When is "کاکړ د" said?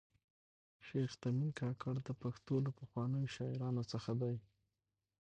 1.59-2.09